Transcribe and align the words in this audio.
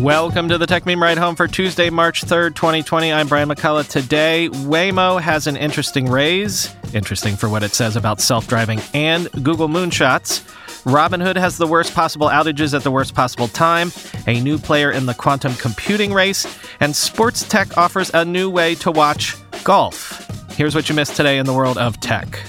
Welcome 0.00 0.48
to 0.48 0.56
the 0.56 0.64
Techmeme 0.64 0.98
Ride 0.98 1.18
Home 1.18 1.36
for 1.36 1.46
Tuesday, 1.46 1.90
March 1.90 2.24
3rd, 2.24 2.54
2020. 2.54 3.12
I'm 3.12 3.28
Brian 3.28 3.50
McCullough. 3.50 3.86
Today, 3.86 4.48
Waymo 4.50 5.20
has 5.20 5.46
an 5.46 5.58
interesting 5.58 6.10
raise. 6.10 6.74
Interesting 6.94 7.36
for 7.36 7.50
what 7.50 7.62
it 7.62 7.74
says 7.74 7.96
about 7.96 8.18
self 8.18 8.48
driving 8.48 8.80
and 8.94 9.30
Google 9.42 9.68
moonshots. 9.68 10.40
Robinhood 10.84 11.36
has 11.36 11.58
the 11.58 11.66
worst 11.66 11.92
possible 11.92 12.28
outages 12.28 12.72
at 12.72 12.82
the 12.82 12.90
worst 12.90 13.14
possible 13.14 13.46
time, 13.48 13.92
a 14.26 14.40
new 14.40 14.56
player 14.56 14.90
in 14.90 15.04
the 15.04 15.12
quantum 15.12 15.54
computing 15.56 16.14
race, 16.14 16.46
and 16.80 16.96
sports 16.96 17.46
tech 17.46 17.76
offers 17.76 18.10
a 18.14 18.24
new 18.24 18.48
way 18.48 18.74
to 18.76 18.90
watch 18.90 19.36
golf. 19.64 20.26
Here's 20.52 20.74
what 20.74 20.88
you 20.88 20.94
missed 20.94 21.14
today 21.14 21.36
in 21.36 21.44
the 21.44 21.52
world 21.52 21.76
of 21.76 22.00
tech. 22.00 22.40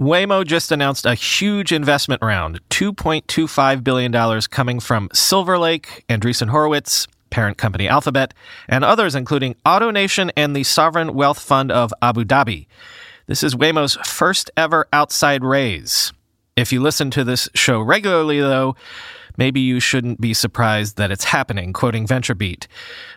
Waymo 0.00 0.44
just 0.44 0.72
announced 0.72 1.06
a 1.06 1.14
huge 1.14 1.70
investment 1.70 2.20
round, 2.20 2.58
$2.25 2.70 3.84
billion 3.84 4.40
coming 4.50 4.80
from 4.80 5.08
Silver 5.12 5.56
Lake, 5.56 6.04
Andreessen 6.08 6.48
Horowitz, 6.48 7.06
parent 7.30 7.58
company 7.58 7.86
Alphabet, 7.86 8.34
and 8.68 8.82
others 8.82 9.14
including 9.14 9.54
AutoNation 9.64 10.32
and 10.36 10.56
the 10.56 10.64
Sovereign 10.64 11.14
Wealth 11.14 11.38
Fund 11.38 11.70
of 11.70 11.94
Abu 12.02 12.24
Dhabi. 12.24 12.66
This 13.28 13.44
is 13.44 13.54
Waymo's 13.54 13.94
first 14.04 14.50
ever 14.56 14.88
outside 14.92 15.44
raise. 15.44 16.12
If 16.56 16.72
you 16.72 16.82
listen 16.82 17.12
to 17.12 17.22
this 17.22 17.48
show 17.54 17.80
regularly, 17.80 18.40
though, 18.40 18.74
maybe 19.36 19.60
you 19.60 19.78
shouldn't 19.78 20.20
be 20.20 20.34
surprised 20.34 20.96
that 20.96 21.12
it's 21.12 21.24
happening, 21.24 21.72
quoting 21.72 22.04
VentureBeat. 22.04 22.66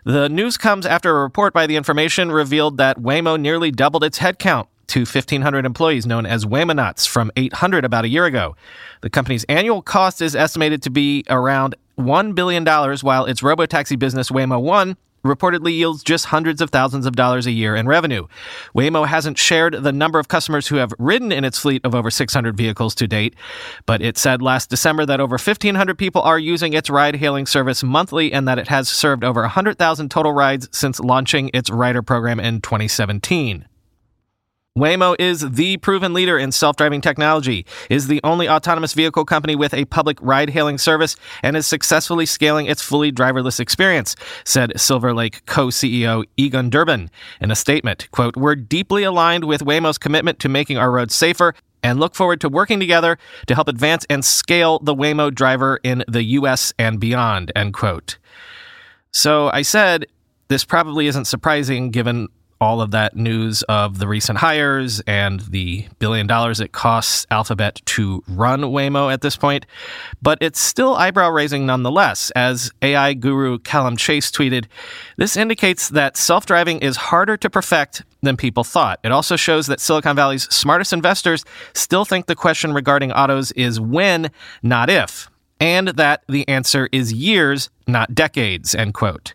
The 0.03 0.30
news 0.30 0.58
comes 0.58 0.86
after 0.86 1.09
a 1.09 1.23
report 1.23 1.56
by 1.56 1.66
The 1.66 1.75
Information 1.75 2.31
revealed 2.31 2.78
that 2.78 3.00
Waymo 3.00 3.39
nearly 3.39 3.72
doubled 3.72 4.03
its 4.03 4.19
headcount 4.19 4.67
to 4.88 5.00
1,500 5.00 5.66
employees 5.66 6.06
known 6.06 6.26
as 6.26 6.46
Waymonauts 6.46 7.08
from 7.08 7.32
800 7.36 7.86
about 7.86 8.06
a 8.06 8.10
year 8.10 8.26
ago. 8.26 8.56
The 9.02 9.10
company's 9.10 9.44
annual 9.46 9.82
cost 9.82 10.22
is 10.22 10.36
estimated 10.36 10.82
to 10.84 10.90
be 10.90 11.24
around 11.30 11.76
$1 11.98 12.36
billion, 12.36 12.66
while 12.66 13.26
its 13.26 13.42
robotaxi 13.42 13.98
business 13.98 14.30
Waymo 14.30 14.62
One 14.62 14.98
reportedly 15.24 15.74
yields 15.74 16.04
just 16.04 16.26
hundreds 16.26 16.62
of 16.62 16.70
thousands 16.70 17.06
of 17.06 17.16
dollars 17.16 17.46
a 17.46 17.52
year 17.52 17.76
in 17.76 17.88
revenue. 17.88 18.28
Waymo 18.76 19.06
hasn't 19.08 19.38
shared 19.38 19.74
the 19.84 19.92
number 19.92 20.20
of 20.20 20.28
customers 20.28 20.68
who 20.68 20.78
have 20.78 20.94
ridden 20.98 21.32
in 21.32 21.44
its 21.44 21.60
fleet 21.60 21.84
of 21.86 21.94
over 21.94 22.10
600 22.10 22.56
vehicles 22.56 22.96
to 22.96 23.08
date, 23.08 23.36
but 23.86 24.02
it 24.02 24.18
said 24.18 24.42
last 24.42 24.70
December 24.70 25.06
that 25.06 25.20
over 25.20 25.34
1,500 25.34 25.98
people 25.98 26.22
are 26.22 26.40
using 26.40 26.74
its 26.74 26.90
ride 26.90 27.18
hailing 27.18 27.46
service 27.46 27.84
monthly 27.84 28.32
and 28.32 28.48
that 28.48 28.60
it 28.60 28.68
has 28.68 28.88
served 28.90 29.24
over 29.24 29.42
100,000 29.42 30.10
total 30.10 30.32
rides 30.32 30.70
since 30.72 31.00
launching 31.00 31.50
its 31.54 31.70
rider 31.70 32.02
program 32.02 32.40
in 32.40 32.62
2017. 32.62 33.66
Waymo 34.78 35.16
is 35.17 35.42
the 35.42 35.78
proven 35.78 36.14
leader 36.14 36.38
in 36.38 36.52
self-driving 36.52 37.02
technology, 37.02 37.66
is 37.89 38.06
the 38.06 38.22
only 38.23 38.47
autonomous 38.47 38.94
vehicle 38.94 39.25
company 39.25 39.56
with 39.56 39.73
a 39.73 39.86
public 39.86 40.19
ride-hailing 40.22 40.78
service, 40.78 41.16
and 41.42 41.58
is 41.58 41.66
successfully 41.66 42.28
scaling 42.28 42.68
its 42.68 42.84
fully 42.84 43.12
driverless 43.12 43.59
experience, 43.59 44.16
said 44.44 44.79
Silver 44.79 45.16
Lake 45.16 45.44
co-CEO 45.47 46.25
Egon 46.38 46.69
Durbin 46.69 47.09
in 47.41 47.50
a 47.50 47.56
statement. 47.56 48.07
Quote, 48.12 48.38
We're 48.38 48.53
deeply 48.53 49.02
aligned 49.02 49.46
with 49.46 49.66
Waymo's 49.66 49.97
commitment 49.97 50.38
to 50.41 50.50
making 50.50 50.78
our 50.78 50.91
roads 50.91 51.16
safer 51.16 51.56
and 51.81 52.00
look 52.00 52.13
forward 52.13 52.40
to 52.41 52.50
working 52.50 52.79
together 52.79 53.18
to 53.47 53.56
help 53.56 53.68
advance 53.68 54.06
and 54.12 54.23
scale 54.23 54.78
the 54.78 54.94
Waymo 54.94 55.34
driver 55.34 55.79
in 55.84 56.03
the 56.07 56.23
US 56.23 56.72
and 56.78 57.00
beyond, 57.00 57.52
end 57.56 57.73
quote. 57.73 58.19
So 59.09 59.50
I 59.52 59.63
said 59.63 60.06
this 60.50 60.63
probably 60.63 61.07
isn't 61.07 61.25
surprising 61.25 61.90
given 61.90 62.28
all 62.59 62.81
of 62.81 62.91
that 62.91 63.16
news 63.16 63.62
of 63.63 64.00
the 64.00 64.07
recent 64.07 64.40
hires 64.40 65.00
and 65.01 65.41
the 65.41 65.85
billion 66.00 66.28
dollars 66.28 66.59
it 66.59 66.72
costs 66.72 67.25
Alphabet 67.31 67.81
to 67.85 68.23
run 68.28 68.62
Waymo 68.62 69.12
at 69.12 69.22
this 69.22 69.35
point. 69.35 69.66
But 70.22 70.38
it's 70.41 70.59
still 70.59 70.96
eyebrow 70.96 71.29
raising 71.29 71.66
nonetheless. 71.66 72.31
As 72.31 72.72
AI 72.81 73.13
guru 73.13 73.59
Calum 73.59 73.97
Chace 73.97 74.31
tweeted, 74.31 74.66
this 75.17 75.38
indicates 75.38 75.90
that 75.90 76.17
self 76.17 76.46
driving 76.46 76.79
is 76.79 76.96
harder 76.96 77.38
to 77.38 77.50
perfect 77.50 78.03
than 78.22 78.38
people 78.38 78.63
thought. 78.63 79.00
It 79.03 79.12
also 79.12 79.35
shows 79.35 79.67
that 79.67 79.79
Silicon 79.79 80.16
Valley's 80.16 80.44
smartest 80.53 80.94
investors 80.94 81.46
still 81.73 82.06
think 82.06 82.25
the 82.25 82.35
question 82.35 82.73
regarding 82.73 83.12
autos 83.12 83.51
is 83.51 83.79
when, 83.79 84.31
not 84.63 84.90
if, 84.90 85.29
and 85.59 85.90
that 85.90 86.23
the 86.28 86.47
answer 86.47 86.90
is 86.91 87.13
years, 87.13 87.69
not 87.88 88.13
decades, 88.13 88.75
end 88.75 88.94
quote. 88.94 89.34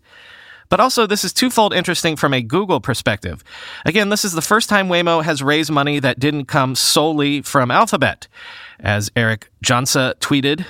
But 0.72 0.80
also, 0.80 1.06
this 1.06 1.22
is 1.22 1.34
twofold 1.34 1.74
interesting 1.74 2.16
from 2.16 2.32
a 2.32 2.40
Google 2.40 2.80
perspective. 2.80 3.44
Again, 3.84 4.08
this 4.08 4.24
is 4.24 4.32
the 4.32 4.40
first 4.40 4.70
time 4.70 4.88
Waymo 4.88 5.22
has 5.22 5.42
raised 5.42 5.70
money 5.70 5.98
that 5.98 6.18
didn't 6.18 6.46
come 6.46 6.74
solely 6.76 7.42
from 7.42 7.70
Alphabet. 7.70 8.26
As 8.80 9.10
Eric 9.14 9.50
Jhonsa 9.62 10.14
tweeted, 10.14 10.64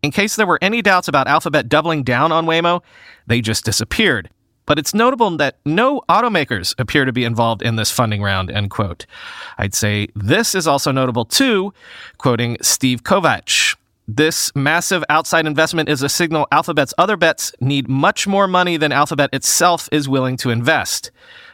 in 0.00 0.12
case 0.12 0.36
there 0.36 0.46
were 0.46 0.60
any 0.62 0.80
doubts 0.80 1.08
about 1.08 1.26
Alphabet 1.26 1.68
doubling 1.68 2.04
down 2.04 2.30
on 2.30 2.46
Waymo, 2.46 2.82
they 3.26 3.40
just 3.40 3.64
disappeared. 3.64 4.30
But 4.64 4.78
it's 4.78 4.94
notable 4.94 5.36
that 5.38 5.56
no 5.64 6.02
automakers 6.08 6.72
appear 6.78 7.04
to 7.04 7.12
be 7.12 7.24
involved 7.24 7.60
in 7.60 7.74
this 7.74 7.90
funding 7.90 8.22
round, 8.22 8.52
end 8.52 8.70
quote. 8.70 9.06
I'd 9.58 9.74
say 9.74 10.06
this 10.14 10.54
is 10.54 10.68
also 10.68 10.92
notable 10.92 11.24
too, 11.24 11.74
quoting 12.16 12.58
Steve 12.62 13.02
Kovach. 13.02 13.74
This 14.10 14.50
massive 14.54 15.04
outside 15.10 15.46
investment 15.46 15.90
is 15.90 16.02
a 16.02 16.08
signal 16.08 16.48
Alphabet's 16.50 16.94
other 16.96 17.18
bets 17.18 17.52
need 17.60 17.90
much 17.90 18.26
more 18.26 18.48
money 18.48 18.78
than 18.78 18.90
Alphabet 18.90 19.28
itself 19.34 19.86
is 19.92 20.08
willing 20.08 20.38
to 20.38 20.48
invest. 20.48 21.10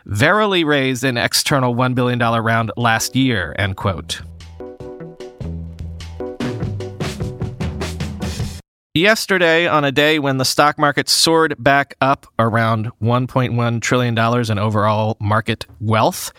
Verily 0.06 0.62
raised 0.62 1.02
an 1.02 1.16
external 1.16 1.74
$1 1.74 1.96
billion 1.96 2.20
round 2.20 2.70
last 2.76 3.16
year, 3.16 3.56
end 3.58 3.76
quote. 3.76 4.22
Yesterday, 8.96 9.66
on 9.66 9.84
a 9.84 9.90
day 9.90 10.20
when 10.20 10.36
the 10.36 10.44
stock 10.44 10.78
market 10.78 11.08
soared 11.08 11.56
back 11.58 11.96
up 12.00 12.28
around 12.38 12.92
$1.1 13.02 13.82
trillion 13.82 14.16
in 14.16 14.58
overall 14.60 15.16
market 15.18 15.66
wealth, 15.80 16.32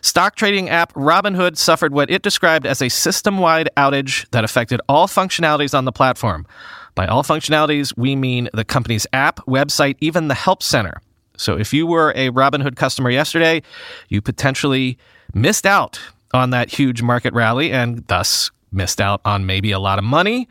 stock 0.00 0.34
trading 0.34 0.68
app 0.68 0.92
Robinhood 0.94 1.56
suffered 1.56 1.92
what 1.92 2.10
it 2.10 2.22
described 2.22 2.66
as 2.66 2.82
a 2.82 2.88
system 2.88 3.38
wide 3.38 3.70
outage 3.76 4.28
that 4.30 4.42
affected 4.42 4.80
all 4.88 5.06
functionalities 5.06 5.72
on 5.72 5.84
the 5.84 5.92
platform. 5.92 6.48
By 6.96 7.06
all 7.06 7.22
functionalities, 7.22 7.96
we 7.96 8.16
mean 8.16 8.48
the 8.52 8.64
company's 8.64 9.06
app, 9.12 9.36
website, 9.46 9.94
even 10.00 10.26
the 10.26 10.34
help 10.34 10.64
center. 10.64 11.00
So 11.36 11.56
if 11.56 11.72
you 11.72 11.86
were 11.86 12.12
a 12.16 12.30
Robinhood 12.30 12.74
customer 12.74 13.10
yesterday, 13.10 13.62
you 14.08 14.20
potentially 14.20 14.98
missed 15.32 15.64
out 15.64 16.00
on 16.34 16.50
that 16.50 16.70
huge 16.70 17.02
market 17.02 17.32
rally 17.34 17.70
and 17.70 18.04
thus 18.08 18.50
missed 18.72 19.00
out 19.00 19.20
on 19.24 19.46
maybe 19.46 19.70
a 19.70 19.78
lot 19.78 20.00
of 20.00 20.04
money. 20.04 20.48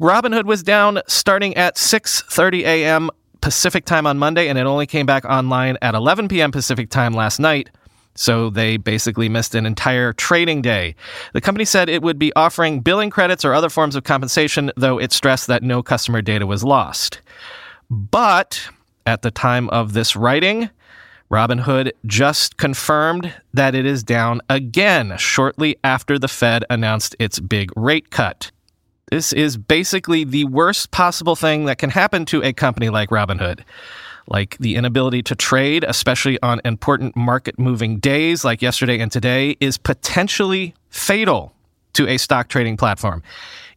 Robinhood 0.00 0.44
was 0.44 0.62
down 0.62 1.00
starting 1.06 1.56
at 1.56 1.76
6:30 1.76 2.64
a.m. 2.64 3.10
Pacific 3.40 3.86
time 3.86 4.06
on 4.06 4.18
Monday 4.18 4.48
and 4.48 4.58
it 4.58 4.66
only 4.66 4.86
came 4.86 5.06
back 5.06 5.24
online 5.24 5.78
at 5.80 5.94
11 5.94 6.28
p.m. 6.28 6.52
Pacific 6.52 6.90
time 6.90 7.14
last 7.14 7.38
night. 7.40 7.70
So 8.14 8.50
they 8.50 8.76
basically 8.76 9.28
missed 9.30 9.54
an 9.54 9.64
entire 9.64 10.12
trading 10.12 10.60
day. 10.60 10.96
The 11.32 11.40
company 11.40 11.64
said 11.64 11.88
it 11.88 12.02
would 12.02 12.18
be 12.18 12.32
offering 12.34 12.80
billing 12.80 13.08
credits 13.08 13.44
or 13.44 13.54
other 13.54 13.70
forms 13.70 13.96
of 13.96 14.04
compensation, 14.04 14.70
though 14.76 14.98
it 14.98 15.12
stressed 15.12 15.46
that 15.46 15.62
no 15.62 15.82
customer 15.82 16.20
data 16.20 16.46
was 16.46 16.64
lost. 16.64 17.20
But 17.90 18.68
at 19.06 19.22
the 19.22 19.30
time 19.30 19.68
of 19.70 19.92
this 19.92 20.14
writing, 20.16 20.68
Robinhood 21.30 21.92
just 22.04 22.56
confirmed 22.56 23.32
that 23.54 23.74
it 23.74 23.86
is 23.86 24.02
down 24.02 24.40
again 24.50 25.16
shortly 25.18 25.76
after 25.84 26.18
the 26.18 26.28
Fed 26.28 26.64
announced 26.68 27.16
its 27.18 27.40
big 27.40 27.70
rate 27.76 28.10
cut. 28.10 28.50
This 29.10 29.32
is 29.32 29.56
basically 29.56 30.24
the 30.24 30.46
worst 30.46 30.90
possible 30.90 31.36
thing 31.36 31.66
that 31.66 31.78
can 31.78 31.90
happen 31.90 32.24
to 32.26 32.42
a 32.42 32.52
company 32.52 32.88
like 32.88 33.10
Robinhood. 33.10 33.60
Like 34.26 34.58
the 34.58 34.74
inability 34.74 35.22
to 35.24 35.36
trade, 35.36 35.84
especially 35.84 36.42
on 36.42 36.60
important 36.64 37.14
market 37.14 37.56
moving 37.56 38.00
days 38.00 38.44
like 38.44 38.62
yesterday 38.62 38.98
and 38.98 39.12
today, 39.12 39.56
is 39.60 39.78
potentially 39.78 40.74
fatal 40.90 41.52
to 41.92 42.08
a 42.08 42.16
stock 42.16 42.48
trading 42.48 42.76
platform. 42.76 43.22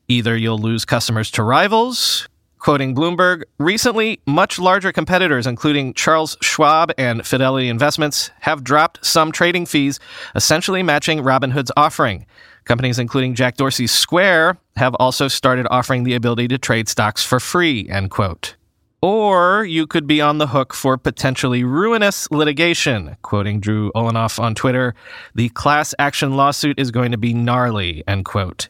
Either 0.07 0.35
you'll 0.35 0.57
lose 0.57 0.85
customers 0.85 1.29
to 1.31 1.43
rivals, 1.43 2.27
Quoting 2.59 2.93
Bloomberg, 2.93 3.43
recently, 3.57 4.19
much 4.25 4.59
larger 4.59 4.91
competitors, 4.91 5.47
including 5.47 5.93
Charles 5.93 6.37
Schwab 6.41 6.91
and 6.97 7.25
Fidelity 7.25 7.69
Investments, 7.69 8.31
have 8.41 8.65
dropped 8.65 9.03
some 9.05 9.31
trading 9.31 9.65
fees, 9.65 9.97
essentially 10.35 10.83
matching 10.83 11.19
Robinhood's 11.19 11.71
offering. 11.77 12.25
Companies 12.65 12.99
including 12.99 13.33
Jack 13.33 13.55
Dorsey's 13.55 13.93
Square 13.93 14.57
have 14.75 14.93
also 14.95 15.29
started 15.29 15.67
offering 15.71 16.03
the 16.03 16.15
ability 16.15 16.49
to 16.49 16.57
trade 16.57 16.89
stocks 16.89 17.23
for 17.23 17.39
free, 17.39 17.87
end 17.89 18.11
quote. 18.11 18.57
Or 19.01 19.63
you 19.63 19.87
could 19.87 20.05
be 20.05 20.19
on 20.19 20.39
the 20.39 20.47
hook 20.47 20.73
for 20.73 20.97
potentially 20.97 21.63
ruinous 21.63 22.29
litigation. 22.29 23.15
Quoting 23.21 23.61
Drew 23.61 23.89
Olanoff 23.93 24.37
on 24.37 24.53
Twitter, 24.53 24.93
the 25.33 25.47
class 25.49 25.95
action 25.97 26.35
lawsuit 26.35 26.77
is 26.77 26.91
going 26.91 27.11
to 27.11 27.17
be 27.17 27.33
gnarly, 27.33 28.03
end 28.05 28.25
quote. 28.25 28.67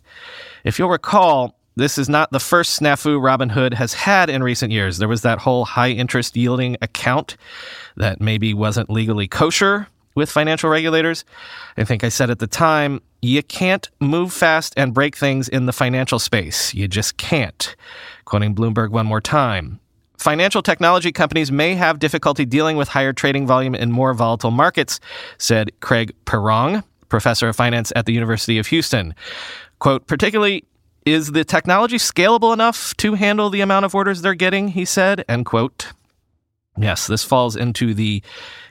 If 0.64 0.78
you'll 0.78 0.90
recall, 0.90 1.59
this 1.80 1.98
is 1.98 2.10
not 2.10 2.32
the 2.32 2.40
first 2.40 2.80
snafu 2.80 3.20
Robinhood 3.20 3.74
has 3.74 3.94
had 3.94 4.30
in 4.30 4.44
recent 4.44 4.72
years. 4.72 4.98
There 4.98 5.08
was 5.08 5.22
that 5.22 5.40
whole 5.40 5.66
high 5.66 5.90
interest 5.90 6.36
yielding 6.36 6.78
account 6.82 7.38
that 7.96 8.22
maybe 8.22 8.54
wasn't 8.54 8.90
legally 8.90 9.28
kosher 9.28 9.88
with 10.14 10.30
financial 10.30 10.70
regulators. 10.70 11.24
I 11.78 11.86
think 11.86 12.04
I 12.04 12.10
said 12.10 12.30
at 12.30 12.40
the 12.40 12.48
time, 12.48 13.02
you 13.22 13.42
can't 13.42 13.90
move 14.00 14.34
fast 14.34 14.74
and 14.78 14.94
break 14.94 15.16
things 15.16 15.48
in 15.48 15.66
the 15.66 15.74
financial 15.74 16.20
space. 16.20 16.74
You 16.74 16.88
just 16.88 17.18
can't. 17.18 17.76
Quoting 18.26 18.54
Bloomberg 18.54 18.90
one 18.92 19.06
more 19.06 19.22
time. 19.22 19.80
Financial 20.18 20.62
technology 20.62 21.14
companies 21.14 21.50
may 21.50 21.76
have 21.76 22.00
difficulty 22.00 22.46
dealing 22.46 22.76
with 22.76 22.90
higher 22.90 23.14
trading 23.14 23.48
volume 23.48 23.74
in 23.74 23.90
more 23.90 24.14
volatile 24.14 24.52
markets, 24.52 25.00
said 25.38 25.72
Craig 25.80 26.14
Pirrong, 26.26 26.84
professor 27.08 27.48
of 27.48 27.56
finance 27.56 27.94
at 27.96 28.06
the 28.06 28.12
University 28.12 28.58
of 28.58 28.68
Houston. 28.68 29.16
Quote, 29.80 30.08
particularly 30.08 30.66
is 31.06 31.32
the 31.32 31.44
technology 31.44 31.98
scalable 31.98 32.54
enough 32.54 32.96
to 32.98 33.14
handle 33.14 33.50
the 33.50 33.62
amount 33.62 33.86
of 33.86 33.96
orders 33.96 34.22
they're 34.22 34.34
getting? 34.34 34.70
He 34.70 34.86
said, 34.86 35.26
end 35.28 35.46
quote. 35.46 35.92
Yes, 36.78 37.08
this 37.08 37.24
falls 37.24 37.56
into 37.56 37.94
the 37.94 38.24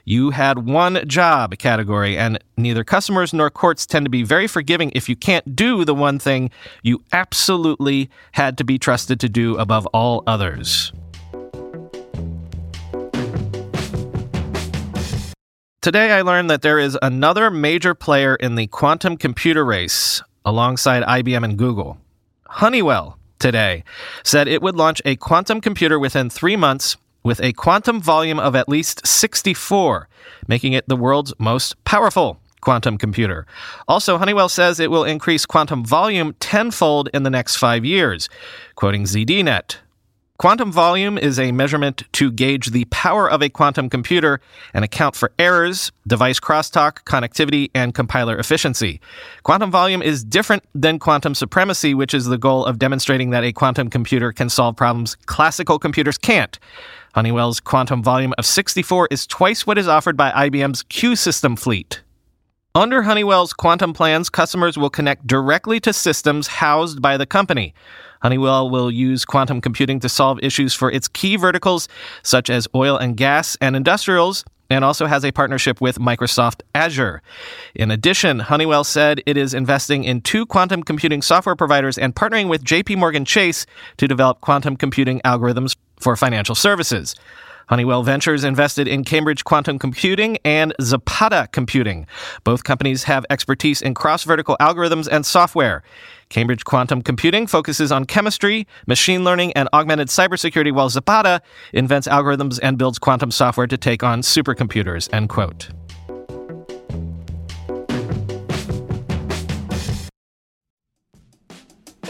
you 0.03 0.31
had 0.31 0.65
one 0.65 1.07
job 1.07 1.55
category, 1.59 2.17
and 2.17 2.39
neither 2.57 2.83
customers 2.83 3.31
nor 3.31 3.51
courts 3.51 3.85
tend 3.85 4.05
to 4.05 4.09
be 4.09 4.23
very 4.23 4.47
forgiving 4.47 4.91
if 4.95 5.07
you 5.07 5.15
can't 5.15 5.55
do 5.55 5.85
the 5.85 5.93
one 5.93 6.17
thing 6.17 6.49
you 6.81 7.03
absolutely 7.13 8.09
had 8.31 8.57
to 8.57 8.63
be 8.63 8.79
trusted 8.79 9.19
to 9.19 9.29
do 9.29 9.55
above 9.57 9.85
all 9.87 10.23
others. 10.25 10.91
Today, 15.81 16.11
I 16.11 16.23
learned 16.23 16.49
that 16.49 16.63
there 16.63 16.79
is 16.79 16.97
another 17.01 17.51
major 17.51 17.93
player 17.93 18.35
in 18.35 18.55
the 18.55 18.65
quantum 18.67 19.15
computer 19.15 19.63
race 19.63 20.21
alongside 20.43 21.03
IBM 21.03 21.43
and 21.43 21.57
Google. 21.57 21.99
Honeywell 22.49 23.17
today 23.37 23.83
said 24.23 24.47
it 24.47 24.61
would 24.63 24.75
launch 24.75 25.01
a 25.05 25.15
quantum 25.15 25.61
computer 25.61 25.99
within 25.99 26.29
three 26.29 26.55
months 26.55 26.97
with 27.23 27.39
a 27.41 27.53
quantum 27.53 28.01
volume 28.01 28.39
of 28.39 28.55
at 28.55 28.67
least 28.67 29.05
64, 29.05 30.09
making 30.47 30.73
it 30.73 30.87
the 30.87 30.95
world's 30.95 31.33
most 31.37 31.81
powerful 31.83 32.39
quantum 32.61 32.97
computer. 32.97 33.45
Also, 33.87 34.17
Honeywell 34.17 34.49
says 34.49 34.79
it 34.79 34.89
will 34.89 35.03
increase 35.03 35.45
quantum 35.45 35.85
volume 35.85 36.33
tenfold 36.39 37.07
in 37.13 37.23
the 37.23 37.29
next 37.29 37.57
five 37.57 37.85
years. 37.85 38.29
Quoting 38.75 39.03
ZDNet, 39.03 39.77
Quantum 40.39 40.71
volume 40.71 41.17
is 41.17 41.37
a 41.37 41.51
measurement 41.51 42.03
to 42.13 42.31
gauge 42.31 42.67
the 42.67 42.85
power 42.85 43.29
of 43.29 43.43
a 43.43 43.49
quantum 43.49 43.89
computer 43.89 44.39
and 44.73 44.85
account 44.85 45.13
for 45.13 45.33
errors, 45.37 45.91
device 46.07 46.39
crosstalk, 46.39 47.03
connectivity, 47.03 47.69
and 47.75 47.93
compiler 47.93 48.37
efficiency. 48.39 49.01
Quantum 49.43 49.69
volume 49.69 50.01
is 50.01 50.23
different 50.23 50.63
than 50.73 50.97
quantum 50.97 51.35
supremacy, 51.35 51.93
which 51.93 52.13
is 52.13 52.27
the 52.27 52.37
goal 52.37 52.63
of 52.63 52.79
demonstrating 52.79 53.31
that 53.31 53.43
a 53.43 53.51
quantum 53.51 53.89
computer 53.89 54.31
can 54.31 54.47
solve 54.47 54.77
problems 54.77 55.17
classical 55.25 55.77
computers 55.77 56.17
can't. 56.17 56.57
Honeywell's 57.15 57.59
quantum 57.59 58.01
volume 58.01 58.33
of 58.37 58.45
64 58.45 59.09
is 59.11 59.27
twice 59.27 59.67
what 59.67 59.77
is 59.77 59.89
offered 59.89 60.15
by 60.15 60.31
IBM's 60.31 60.83
Q 60.83 61.17
system 61.17 61.57
fleet. 61.57 62.01
Under 62.73 63.01
Honeywell's 63.01 63.51
quantum 63.51 63.91
plans, 63.91 64.29
customers 64.29 64.77
will 64.77 64.89
connect 64.89 65.27
directly 65.27 65.81
to 65.81 65.91
systems 65.91 66.47
housed 66.47 67.01
by 67.01 67.17
the 67.17 67.25
company. 67.25 67.73
Honeywell 68.21 68.69
will 68.69 68.91
use 68.91 69.25
quantum 69.25 69.61
computing 69.61 69.99
to 70.01 70.09
solve 70.09 70.39
issues 70.43 70.73
for 70.73 70.91
its 70.91 71.07
key 71.07 71.35
verticals, 71.35 71.87
such 72.23 72.49
as 72.49 72.67
oil 72.75 72.97
and 72.97 73.15
gas 73.15 73.57
and 73.61 73.75
industrials, 73.75 74.43
and 74.69 74.85
also 74.85 75.07
has 75.07 75.25
a 75.25 75.31
partnership 75.31 75.81
with 75.81 75.97
Microsoft 75.97 76.61
Azure. 76.75 77.21
In 77.73 77.89
addition, 77.89 78.39
Honeywell 78.39 78.83
said 78.83 79.21
it 79.25 79.35
is 79.35 79.53
investing 79.53 80.03
in 80.03 80.21
two 80.21 80.45
quantum 80.45 80.83
computing 80.83 81.21
software 81.21 81.55
providers 81.55 81.97
and 81.97 82.13
partnering 82.13 82.49
with 82.49 82.63
JP 82.63 82.97
Morgan 82.97 83.25
Chase 83.25 83.65
to 83.97 84.07
develop 84.07 84.41
quantum 84.41 84.75
computing 84.75 85.21
algorithms 85.21 85.75
for 85.99 86.15
financial 86.15 86.55
services. 86.55 87.15
Honeywell 87.69 88.01
Ventures 88.01 88.43
invested 88.43 88.87
in 88.87 89.03
Cambridge 89.03 89.43
Quantum 89.43 89.77
Computing 89.77 90.39
and 90.43 90.73
Zapata 90.81 91.47
Computing. 91.51 92.07
Both 92.43 92.63
companies 92.63 93.03
have 93.03 93.27
expertise 93.29 93.79
in 93.79 93.93
cross 93.93 94.23
vertical 94.23 94.57
algorithms 94.59 95.07
and 95.09 95.23
software. 95.23 95.83
Cambridge 96.29 96.65
Quantum 96.65 97.03
Computing 97.03 97.45
focuses 97.45 97.91
on 97.91 98.05
chemistry, 98.05 98.65
machine 98.87 99.23
learning, 99.23 99.53
and 99.53 99.69
augmented 99.71 100.07
cybersecurity, 100.07 100.71
while 100.71 100.89
Zapata 100.89 101.43
invents 101.71 102.07
algorithms 102.07 102.59
and 102.63 102.79
builds 102.79 102.97
quantum 102.97 103.29
software 103.29 103.67
to 103.67 103.77
take 103.77 104.03
on 104.03 104.21
supercomputers. 104.21 105.07
End 105.13 105.29
quote. 105.29 105.69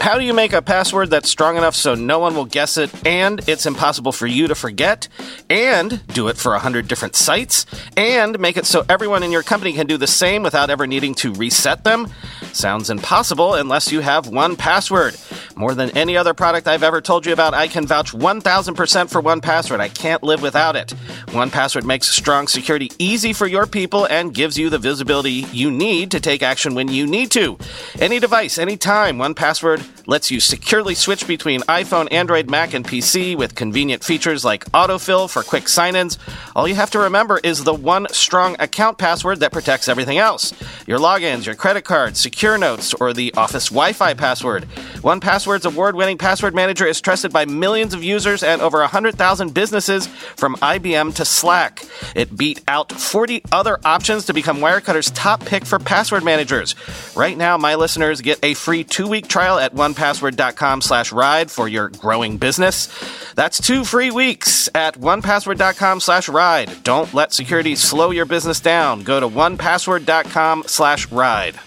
How 0.00 0.16
do 0.18 0.24
you 0.24 0.32
make 0.32 0.54
a 0.54 0.62
password 0.62 1.10
that's 1.10 1.28
strong 1.28 1.58
enough 1.58 1.74
so 1.74 1.94
no 1.94 2.18
one 2.18 2.34
will 2.34 2.46
guess 2.46 2.78
it 2.78 2.90
and 3.06 3.46
it's 3.46 3.66
impossible 3.66 4.12
for 4.12 4.26
you 4.26 4.48
to 4.48 4.54
forget? 4.54 5.08
And 5.50 6.04
do 6.08 6.28
it 6.28 6.38
for 6.38 6.52
100 6.52 6.88
different 6.88 7.16
sites? 7.16 7.66
And 7.98 8.38
make 8.38 8.56
it 8.56 8.64
so 8.64 8.82
everyone 8.88 9.22
in 9.22 9.30
your 9.30 9.42
company 9.42 9.74
can 9.74 9.86
do 9.86 9.98
the 9.98 10.06
same 10.06 10.42
without 10.42 10.70
ever 10.70 10.86
needing 10.86 11.14
to 11.16 11.34
reset 11.34 11.84
them? 11.84 12.08
Sounds 12.54 12.88
impossible 12.88 13.54
unless 13.54 13.92
you 13.92 14.00
have 14.00 14.24
1Password. 14.24 15.54
More 15.54 15.74
than 15.74 15.90
any 15.90 16.16
other 16.16 16.32
product 16.32 16.66
I've 16.66 16.82
ever 16.82 17.02
told 17.02 17.26
you 17.26 17.34
about, 17.34 17.52
I 17.52 17.68
can 17.68 17.86
vouch 17.86 18.12
1000% 18.12 19.10
for 19.10 19.22
1Password. 19.22 19.80
I 19.80 19.88
can't 19.88 20.22
live 20.22 20.40
without 20.40 20.76
it. 20.76 20.94
1Password 21.28 21.84
makes 21.84 22.08
strong 22.08 22.46
security 22.46 22.90
easy 22.98 23.32
for 23.32 23.46
your 23.46 23.66
people 23.66 24.06
and 24.06 24.34
gives 24.34 24.58
you 24.58 24.70
the 24.70 24.78
visibility 24.78 25.46
you 25.52 25.70
need 25.70 26.10
to 26.10 26.20
take 26.20 26.42
action 26.42 26.74
when 26.74 26.88
you 26.88 27.06
need 27.06 27.30
to. 27.32 27.58
Any 27.98 28.18
device, 28.18 28.58
anytime, 28.58 29.18
1Password 29.18 29.86
lets 30.06 30.30
you 30.30 30.40
securely 30.40 30.94
switch 30.94 31.26
between 31.26 31.60
iPhone, 31.62 32.12
Android, 32.12 32.50
Mac, 32.50 32.74
and 32.74 32.84
PC 32.84 33.36
with 33.36 33.54
convenient 33.54 34.02
features 34.02 34.44
like 34.44 34.64
autofill 34.72 35.30
for 35.30 35.42
quick 35.42 35.68
sign 35.68 35.94
ins. 35.94 36.18
All 36.56 36.66
you 36.66 36.74
have 36.74 36.90
to 36.90 36.98
remember 36.98 37.38
is 37.38 37.62
the 37.62 37.74
one 37.74 38.08
strong 38.10 38.56
account 38.58 38.98
password 38.98 39.40
that 39.40 39.52
protects 39.52 39.88
everything 39.88 40.18
else 40.18 40.52
your 40.86 40.98
logins, 40.98 41.46
your 41.46 41.54
credit 41.54 41.84
cards, 41.84 42.18
secure 42.18 42.58
notes, 42.58 42.92
or 42.94 43.12
the 43.12 43.32
Office 43.34 43.68
Wi 43.68 43.92
Fi 43.92 44.14
password. 44.14 44.66
1Password's 45.02 45.64
award 45.64 45.94
winning 45.94 46.18
password 46.18 46.54
manager 46.54 46.86
is 46.86 47.00
trusted 47.00 47.32
by 47.32 47.44
millions 47.44 47.94
of 47.94 48.02
users 48.02 48.42
and 48.42 48.60
over 48.60 48.80
100,000 48.80 49.54
businesses 49.54 50.08
from 50.36 50.56
IBM 50.56 51.09
to 51.12 51.24
Slack. 51.24 51.84
It 52.14 52.36
beat 52.36 52.62
out 52.68 52.92
40 52.92 53.42
other 53.52 53.78
options 53.84 54.26
to 54.26 54.34
become 54.34 54.58
Wirecutter's 54.58 55.10
top 55.10 55.44
pick 55.44 55.64
for 55.64 55.78
password 55.78 56.24
managers. 56.24 56.74
Right 57.16 57.36
now, 57.36 57.56
my 57.56 57.74
listeners 57.74 58.20
get 58.20 58.38
a 58.42 58.54
free 58.54 58.84
two 58.84 59.06
week 59.06 59.28
trial 59.28 59.58
at 59.58 59.74
1password.com 59.74 60.82
slash 60.82 61.12
ride 61.12 61.50
for 61.50 61.68
your 61.68 61.88
growing 61.88 62.38
business. 62.38 62.88
That's 63.34 63.60
two 63.60 63.84
free 63.84 64.10
weeks 64.10 64.68
at 64.74 64.94
1password.com 64.94 66.00
slash 66.00 66.28
ride. 66.28 66.82
Don't 66.82 67.12
let 67.14 67.32
security 67.32 67.74
slow 67.74 68.10
your 68.10 68.26
business 68.26 68.60
down. 68.60 69.02
Go 69.02 69.20
to 69.20 69.28
1password.com 69.28 70.64
slash 70.66 71.10
ride. 71.10 71.58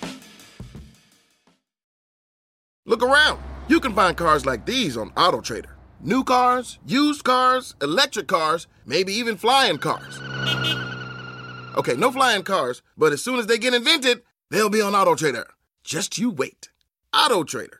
Look 2.85 3.01
around. 3.01 3.41
You 3.69 3.79
can 3.79 3.93
find 3.93 4.17
cars 4.17 4.45
like 4.45 4.65
these 4.65 4.97
on 4.97 5.11
AutoTrader. 5.11 5.69
New 6.01 6.25
cars, 6.25 6.79
used 6.85 7.23
cars, 7.23 7.75
electric 7.81 8.27
cars, 8.27 8.67
maybe 8.85 9.13
even 9.13 9.37
flying 9.37 9.77
cars. 9.77 10.19
Okay, 11.75 11.95
no 11.95 12.11
flying 12.11 12.43
cars, 12.43 12.81
but 12.97 13.13
as 13.13 13.23
soon 13.23 13.39
as 13.39 13.47
they 13.47 13.57
get 13.57 13.73
invented, 13.73 14.21
they'll 14.49 14.69
be 14.69 14.81
on 14.81 14.95
Auto 14.95 15.15
Trader. 15.15 15.47
Just 15.83 16.17
you 16.17 16.29
wait. 16.29 16.69
Auto 17.13 17.43
Trader. 17.43 17.79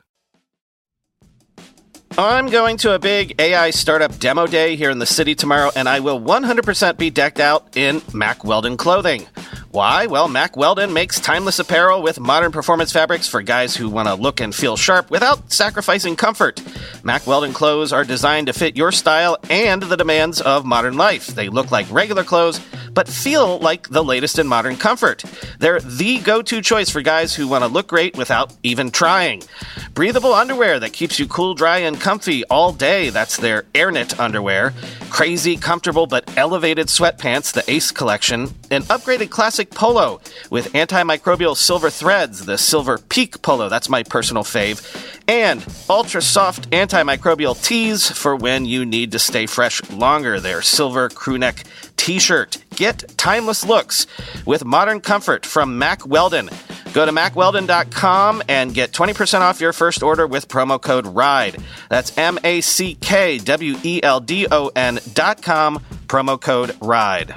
I'm 2.17 2.50
going 2.50 2.77
to 2.77 2.93
a 2.93 3.00
big 3.00 3.39
AI 3.39 3.72
startup 3.72 4.19
demo 4.19 4.45
day 4.45 4.75
here 4.75 4.91
in 4.91 5.00
the 5.00 5.05
city 5.05 5.33
tomorrow, 5.33 5.72
and 5.75 5.89
I 5.89 6.00
will 6.00 6.19
100% 6.22 6.98
be 6.98 7.10
decked 7.10 7.39
out 7.39 7.75
in 7.75 8.03
Mack 8.13 8.43
Weldon 8.43 8.77
clothing. 8.77 9.25
Why? 9.73 10.05
Well, 10.05 10.27
Mack 10.27 10.55
Weldon 10.55 10.93
makes 10.93 11.19
timeless 11.19 11.57
apparel 11.57 12.03
with 12.03 12.19
modern 12.19 12.51
performance 12.51 12.91
fabrics 12.91 13.27
for 13.27 13.41
guys 13.41 13.75
who 13.75 13.89
want 13.89 14.07
to 14.07 14.13
look 14.13 14.39
and 14.39 14.53
feel 14.53 14.77
sharp 14.77 15.09
without 15.09 15.51
sacrificing 15.51 16.15
comfort. 16.15 16.61
Mack 17.03 17.25
Weldon 17.25 17.53
clothes 17.53 17.91
are 17.91 18.03
designed 18.03 18.45
to 18.45 18.53
fit 18.53 18.77
your 18.77 18.91
style 18.91 19.35
and 19.49 19.81
the 19.81 19.97
demands 19.97 20.41
of 20.41 20.63
modern 20.63 20.95
life. 20.95 21.25
They 21.25 21.49
look 21.49 21.71
like 21.71 21.91
regular 21.91 22.23
clothes, 22.23 22.61
but 22.93 23.07
feel 23.07 23.57
like 23.57 23.89
the 23.89 24.03
latest 24.03 24.37
in 24.37 24.47
modern 24.47 24.77
comfort. 24.77 25.23
They're 25.57 25.79
the 25.79 26.19
go 26.19 26.43
to 26.43 26.61
choice 26.61 26.91
for 26.91 27.01
guys 27.01 27.33
who 27.33 27.47
want 27.47 27.63
to 27.63 27.67
look 27.67 27.87
great 27.87 28.15
without 28.15 28.53
even 28.61 28.91
trying. 28.91 29.41
Breathable 29.93 30.33
underwear 30.33 30.79
that 30.79 30.91
keeps 30.91 31.19
you 31.19 31.27
cool, 31.27 31.53
dry, 31.53 31.77
and 31.77 32.01
comfy 32.01 32.43
all 32.45 32.73
day. 32.73 33.12
That's 33.12 33.38
their 33.38 33.62
AirKnit 33.75 34.19
underwear. 34.19 34.73
Crazy, 35.12 35.55
comfortable, 35.55 36.07
but 36.07 36.35
elevated 36.35 36.88
sweatpants, 36.88 37.53
the 37.53 37.63
Ace 37.71 37.91
collection. 37.91 38.50
An 38.71 38.81
upgraded 38.83 39.29
classic 39.29 39.69
polo 39.69 40.19
with 40.50 40.73
antimicrobial 40.73 41.55
silver 41.55 41.91
threads, 41.91 42.47
the 42.47 42.57
Silver 42.57 42.97
Peak 42.97 43.43
polo. 43.43 43.69
That's 43.69 43.88
my 43.88 44.01
personal 44.01 44.43
fave. 44.43 44.81
And 45.27 45.63
ultra 45.88 46.23
soft 46.23 46.71
antimicrobial 46.71 47.63
tees 47.63 48.09
for 48.09 48.35
when 48.35 48.65
you 48.65 48.88
need 48.88 49.12
to 49.12 49.19
stay 49.19 49.45
fresh 49.45 49.88
longer. 49.91 50.39
Their 50.39 50.63
silver 50.63 51.07
crewneck 51.09 51.65
t 51.97 52.17
shirt. 52.17 52.57
Get 52.75 53.15
timeless 53.17 53.63
looks 53.63 54.07
with 54.47 54.65
modern 54.65 55.01
comfort 55.01 55.45
from 55.45 55.77
Mack 55.77 56.07
Weldon. 56.07 56.50
Go 56.93 57.05
to 57.05 57.12
mackweldon.com 57.12 58.43
and 58.47 58.73
get 58.73 58.91
20% 58.91 59.41
off 59.41 59.59
your 59.59 59.73
first 59.73 60.03
order 60.03 60.27
with 60.27 60.47
promo 60.47 60.79
code 60.79 61.07
RIDE. 61.07 61.57
That's 61.89 62.15
M 62.17 62.38
A 62.43 62.62
C 62.62 62.95
K 62.95 63.39
W 63.39 63.75
E 63.83 64.00
L 64.03 64.19
D 64.19 64.47
O 64.50 64.71
N.com, 64.75 65.79
promo 66.07 66.39
code 66.39 66.77
RIDE. 66.79 67.33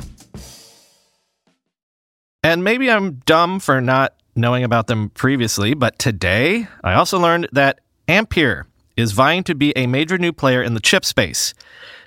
And 2.42 2.62
maybe 2.62 2.90
I'm 2.90 3.14
dumb 3.26 3.58
for 3.58 3.80
not 3.80 4.14
knowing 4.36 4.62
about 4.62 4.86
them 4.86 5.08
previously, 5.10 5.74
but 5.74 5.98
today 5.98 6.68
I 6.84 6.92
also 6.92 7.18
learned 7.18 7.48
that 7.52 7.80
Ampere 8.06 8.66
is 8.96 9.12
vying 9.12 9.42
to 9.44 9.54
be 9.54 9.76
a 9.76 9.86
major 9.86 10.18
new 10.18 10.32
player 10.32 10.62
in 10.62 10.74
the 10.74 10.80
chip 10.80 11.04
space. 11.04 11.54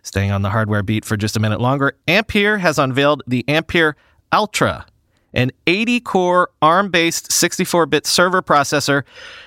Staying 0.02 0.32
on 0.32 0.44
the 0.44 0.50
hardware 0.52 0.84
beat 0.84 1.04
for 1.04 1.18
just 1.18 1.36
a 1.36 1.40
minute 1.40 1.60
longer, 1.60 1.98
Ampere 2.08 2.60
has 2.60 2.80
unveiled 2.80 3.24
the 3.28 3.44
Ampere 3.48 3.96
Altra, 4.32 4.86
an 5.34 5.52
80 5.68 6.00
core 6.02 6.50
ARM 6.62 6.90
based 6.90 7.32
64 7.32 7.86
bit 7.86 8.06
server 8.06 8.42
processor 8.42 9.04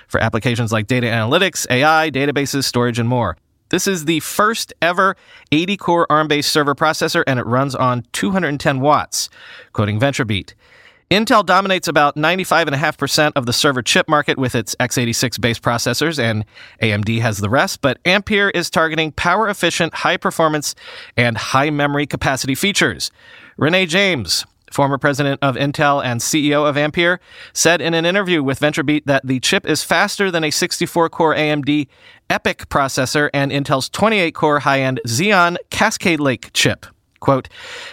for 0.07 0.21
applications 0.21 0.71
like 0.71 0.87
data 0.87 1.07
analytics, 1.07 1.65
AI, 1.69 2.09
databases, 2.11 2.63
storage, 2.63 2.99
and 2.99 3.09
more. 3.09 3.37
This 3.69 3.87
is 3.87 4.05
the 4.05 4.19
first 4.19 4.73
ever 4.81 5.15
80 5.51 5.77
core 5.77 6.07
ARM 6.11 6.27
based 6.27 6.51
server 6.51 6.75
processor, 6.75 7.23
and 7.25 7.39
it 7.39 7.45
runs 7.45 7.73
on 7.75 8.05
210 8.11 8.79
watts, 8.79 9.29
quoting 9.71 9.99
VentureBeat. 9.99 10.53
Intel 11.13 11.45
dominates 11.45 11.87
about 11.87 12.15
95.5% 12.15 13.33
of 13.35 13.45
the 13.45 13.53
server 13.53 13.83
chip 13.83 14.09
market 14.09 14.37
with 14.37 14.55
its 14.55 14.75
x86 14.79 15.39
based 15.39 15.61
processors, 15.61 16.17
and 16.17 16.45
AMD 16.81 17.19
has 17.21 17.37
the 17.37 17.49
rest, 17.49 17.81
but 17.81 17.99
Ampere 18.05 18.49
is 18.49 18.69
targeting 18.69 19.11
power 19.11 19.47
efficient, 19.47 19.93
high 19.93 20.17
performance, 20.17 20.73
and 21.15 21.37
high 21.37 21.69
memory 21.69 22.07
capacity 22.07 22.55
features. 22.55 23.11
Renee 23.57 23.85
James, 23.85 24.45
former 24.73 24.97
president 24.97 25.39
of 25.41 25.55
Intel 25.55 26.03
and 26.03 26.19
CEO 26.19 26.67
of 26.67 26.75
Ampere, 26.75 27.19
said 27.53 27.81
in 27.81 27.93
an 27.93 28.05
interview 28.05 28.43
with 28.43 28.59
VentureBeat 28.59 29.05
that 29.05 29.25
the 29.25 29.39
chip 29.39 29.65
is 29.65 29.83
faster 29.83 30.31
than 30.31 30.43
a 30.43 30.51
64 30.51 31.09
core 31.09 31.35
AMD 31.35 31.87
EPYC 32.29 32.65
processor 32.65 33.29
and 33.33 33.51
Intel's 33.51 33.89
28 33.89 34.31
core 34.31 34.59
high 34.59 34.81
end 34.81 34.99
Xeon 35.07 35.57
Cascade 35.69 36.19
Lake 36.19 36.51
chip. 36.53 36.85
Quote, 37.19 37.47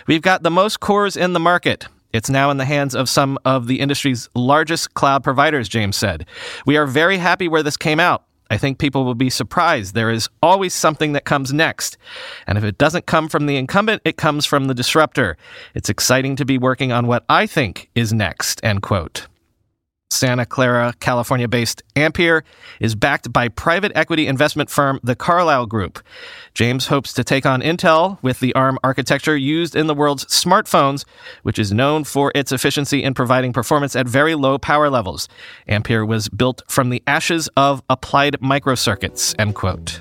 We've 0.06 0.22
got 0.22 0.42
the 0.42 0.50
most 0.50 0.80
cores 0.80 1.16
in 1.16 1.34
the 1.34 1.40
market. 1.40 1.86
It's 2.12 2.30
now 2.30 2.50
in 2.50 2.56
the 2.56 2.64
hands 2.64 2.94
of 2.94 3.08
some 3.08 3.38
of 3.44 3.68
the 3.68 3.78
industry's 3.78 4.28
largest 4.34 4.94
cloud 4.94 5.22
providers, 5.22 5.68
James 5.68 5.96
said. 5.96 6.26
We 6.66 6.76
are 6.76 6.86
very 6.86 7.18
happy 7.18 7.46
where 7.46 7.62
this 7.62 7.76
came 7.76 8.00
out. 8.00 8.24
I 8.50 8.58
think 8.58 8.78
people 8.78 9.04
will 9.04 9.14
be 9.14 9.30
surprised. 9.30 9.94
There 9.94 10.10
is 10.10 10.28
always 10.42 10.74
something 10.74 11.12
that 11.12 11.24
comes 11.24 11.52
next. 11.52 11.96
And 12.46 12.58
if 12.58 12.64
it 12.64 12.78
doesn't 12.78 13.06
come 13.06 13.28
from 13.28 13.46
the 13.46 13.56
incumbent, 13.56 14.02
it 14.04 14.16
comes 14.16 14.44
from 14.44 14.64
the 14.64 14.74
disruptor. 14.74 15.36
It's 15.74 15.88
exciting 15.88 16.36
to 16.36 16.44
be 16.44 16.58
working 16.58 16.90
on 16.90 17.06
what 17.06 17.24
I 17.28 17.46
think 17.46 17.88
is 17.94 18.12
next, 18.12 18.60
end 18.64 18.82
quote. 18.82 19.28
Santa 20.10 20.44
Clara, 20.44 20.92
California 21.00 21.46
based 21.46 21.82
Ampere 21.94 22.44
is 22.80 22.94
backed 22.94 23.32
by 23.32 23.48
private 23.48 23.92
equity 23.94 24.26
investment 24.26 24.68
firm 24.68 24.98
the 25.02 25.14
Carlyle 25.14 25.66
Group. 25.66 26.00
James 26.52 26.88
hopes 26.88 27.12
to 27.12 27.22
take 27.22 27.46
on 27.46 27.62
Intel 27.62 28.18
with 28.20 28.40
the 28.40 28.54
ARM 28.54 28.78
architecture 28.82 29.36
used 29.36 29.76
in 29.76 29.86
the 29.86 29.94
world's 29.94 30.26
smartphones, 30.26 31.04
which 31.42 31.58
is 31.58 31.72
known 31.72 32.04
for 32.04 32.32
its 32.34 32.50
efficiency 32.50 33.02
in 33.02 33.14
providing 33.14 33.52
performance 33.52 33.94
at 33.94 34.08
very 34.08 34.34
low 34.34 34.58
power 34.58 34.90
levels. 34.90 35.28
Ampere 35.68 36.04
was 36.04 36.28
built 36.28 36.62
from 36.68 36.90
the 36.90 37.02
ashes 37.06 37.48
of 37.56 37.82
Applied 37.88 38.42
Micro 38.42 38.74
Circuits, 38.74 39.34
end 39.38 39.54
quote. 39.54 40.00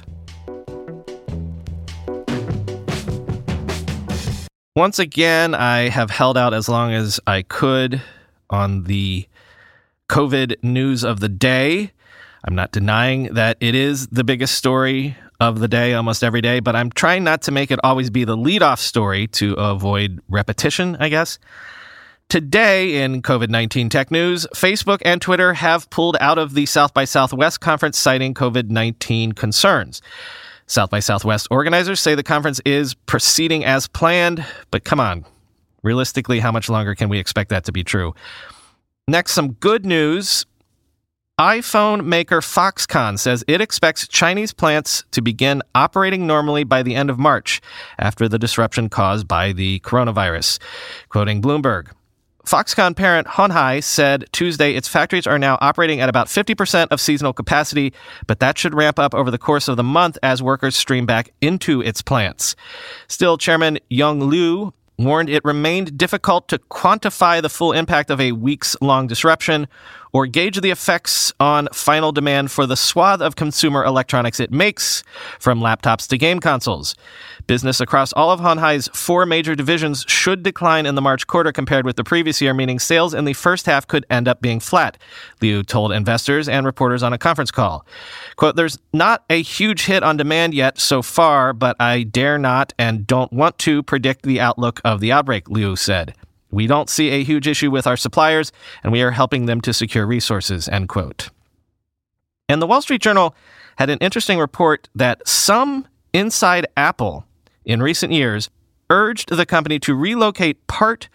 Once 4.76 4.98
again, 4.98 5.54
I 5.54 5.90
have 5.90 6.10
held 6.10 6.38
out 6.38 6.54
as 6.54 6.70
long 6.70 6.94
as 6.94 7.20
I 7.28 7.42
could 7.42 8.02
on 8.50 8.86
the 8.86 9.28
COVID 10.10 10.64
news 10.64 11.04
of 11.04 11.20
the 11.20 11.30
day. 11.30 11.92
I'm 12.44 12.56
not 12.56 12.72
denying 12.72 13.34
that 13.36 13.58
it 13.60 13.76
is 13.76 14.08
the 14.08 14.24
biggest 14.24 14.56
story 14.56 15.16
of 15.40 15.60
the 15.60 15.68
day 15.68 15.94
almost 15.94 16.24
every 16.24 16.42
day, 16.42 16.60
but 16.60 16.76
I'm 16.76 16.92
trying 16.92 17.24
not 17.24 17.44
to 17.44 17.52
make 17.52 17.72
it 17.72 17.80
always 17.84 18.10
be 18.10 18.24
the 18.24 18.36
leadoff 18.36 18.80
story 18.80 19.28
to 19.28 19.54
avoid 19.54 20.20
repetition, 20.28 20.98
I 21.00 21.10
guess. 21.10 21.38
Today 22.28 23.02
in 23.04 23.22
COVID 23.22 23.50
19 23.50 23.90
tech 23.90 24.12
news, 24.12 24.46
Facebook 24.54 25.02
and 25.06 25.22
Twitter 25.22 25.54
have 25.54 25.90
pulled 25.90 26.18
out 26.20 26.38
of 26.38 26.54
the 26.54 26.66
South 26.66 26.94
by 26.94 27.06
Southwest 27.06 27.60
conference 27.60 27.98
citing 27.98 28.34
COVID 28.34 28.70
19 28.70 29.34
concerns. 29.34 30.02
South 30.68 30.90
by 30.90 31.00
Southwest 31.00 31.48
organizers 31.50 32.00
say 32.00 32.14
the 32.14 32.24
conference 32.24 32.60
is 32.66 32.94
proceeding 32.94 33.66
as 33.66 33.88
planned, 33.88 34.46
but 34.70 34.84
come 34.84 35.00
on. 35.00 35.26
Realistically, 35.82 36.40
how 36.40 36.52
much 36.52 36.70
longer 36.70 36.94
can 36.94 37.10
we 37.10 37.18
expect 37.18 37.50
that 37.50 37.64
to 37.66 37.72
be 37.72 37.84
true? 37.84 38.14
Next, 39.10 39.32
some 39.32 39.54
good 39.54 39.88
news. 39.88 40.46
iPhone 41.40 42.06
maker 42.06 42.42
Foxconn 42.42 43.18
says 43.18 43.44
it 43.48 43.60
expects 43.60 44.08
Chinese 44.08 44.54
plants 44.54 45.04
to 45.10 45.22
begin 45.24 45.64
operating 45.74 46.28
normally 46.28 46.64
by 46.64 46.84
the 46.84 46.94
end 46.94 47.10
of 47.10 47.18
March 47.18 47.60
after 47.98 48.30
the 48.30 48.38
disruption 48.38 48.88
caused 48.88 49.28
by 49.28 49.52
the 49.52 49.80
coronavirus. 49.80 50.60
Quoting 51.10 51.42
Bloomberg, 51.42 51.90
Foxconn 52.46 52.96
parent 52.96 53.26
Hon 53.28 53.50
Hai 53.50 53.80
said 53.80 54.26
Tuesday 54.32 54.76
its 54.76 54.88
factories 54.88 55.26
are 55.26 55.40
now 55.40 55.58
operating 55.60 56.02
at 56.02 56.10
about 56.10 56.28
50% 56.28 56.90
of 56.92 57.02
seasonal 57.02 57.34
capacity, 57.34 57.94
but 58.28 58.40
that 58.42 58.60
should 58.60 58.76
ramp 58.76 59.00
up 59.00 59.16
over 59.16 59.32
the 59.32 59.40
course 59.40 59.68
of 59.68 59.78
the 59.78 59.84
month 59.84 60.20
as 60.22 60.44
workers 60.44 60.76
stream 60.76 61.08
back 61.08 61.32
into 61.42 61.82
its 61.82 62.04
plants. 62.04 62.56
Still, 63.08 63.40
Chairman 63.40 63.80
Young 63.90 64.20
Liu 64.20 64.74
warned 65.00 65.30
it 65.30 65.44
remained 65.46 65.98
difficult 65.98 66.48
to 66.50 66.60
quantify 66.60 67.42
the 67.42 67.50
full 67.50 67.72
impact 67.72 68.12
of 68.12 68.20
a 68.20 68.34
weeks 68.34 68.76
long 68.82 69.08
disruption 69.08 69.68
or 70.12 70.28
gauge 70.28 70.60
the 70.60 70.72
effects 70.72 71.32
on 71.40 71.68
final 71.72 72.12
demand 72.12 72.52
for 72.52 72.66
the 72.66 72.76
swath 72.76 73.22
of 73.22 73.36
consumer 73.36 73.84
electronics 73.84 74.40
it 74.40 74.52
makes, 74.52 75.04
from 75.40 75.60
laptops 75.60 76.08
to 76.08 76.18
game 76.18 76.40
consoles. 76.40 76.96
Business 77.50 77.82
across 77.82 78.14
all 78.14 78.30
of 78.30 78.40
Hon 78.42 78.60
Hai's 78.60 78.90
four 78.94 79.26
major 79.26 79.56
divisions 79.56 80.06
should 80.08 80.44
decline 80.44 80.86
in 80.86 80.94
the 80.94 81.02
March 81.02 81.26
quarter 81.26 81.52
compared 81.52 81.84
with 81.84 81.96
the 81.96 82.04
previous 82.04 82.40
year, 82.40 82.54
meaning 82.54 82.78
sales 82.78 83.16
in 83.16 83.26
the 83.26 83.34
first 83.34 83.66
half 83.66 83.88
could 83.88 84.06
end 84.08 84.28
up 84.28 84.40
being 84.40 84.60
flat, 84.60 85.00
Liu 85.42 85.64
told 85.64 85.92
investors 85.92 86.48
and 86.48 86.64
reporters 86.64 87.02
on 87.02 87.12
a 87.12 87.18
conference 87.18 87.50
call. 87.50 87.88
Quote, 88.36 88.56
There's 88.56 88.78
not 88.94 89.26
a 89.32 89.42
huge 89.42 89.86
hit 89.86 90.04
on 90.04 90.16
demand 90.16 90.54
yet 90.54 90.78
so 90.78 91.02
far, 91.02 91.52
but 91.54 91.76
I 91.80 92.04
dare 92.04 92.38
not 92.38 92.72
and 92.78 93.08
don't 93.08 93.34
want 93.34 93.58
to 93.60 93.82
predict 93.82 94.22
the 94.22 94.40
outlook 94.40 94.80
of 94.86 95.00
the 95.00 95.12
outbreak, 95.12 95.50
Liu 95.50 95.76
said. 95.76 96.14
We 96.52 96.68
don't 96.68 96.88
see 96.88 97.10
a 97.10 97.24
huge 97.24 97.48
issue 97.48 97.72
with 97.72 97.88
our 97.88 97.98
suppliers, 97.98 98.52
and 98.84 98.94
we 98.94 99.02
are 99.02 99.10
helping 99.10 99.48
them 99.48 99.60
to 99.62 99.74
secure 99.74 100.06
resources, 100.06 100.70
end 100.70 100.88
quote. 100.88 101.32
And 102.48 102.62
the 102.62 102.68
Wall 102.68 102.84
Street 102.84 103.02
Journal 103.02 103.34
had 103.78 103.90
an 103.90 103.98
interesting 104.02 104.38
report 104.38 104.88
that 104.94 105.28
some 105.28 105.88
inside 106.14 106.68
Apple 106.78 107.26
in 107.70 107.84
recent 107.84 108.12
years 108.12 108.50
urged 108.90 109.30
the 109.30 109.46
company 109.46 109.78
to 109.78 109.94
relocate 109.94 110.66
part 110.66 111.08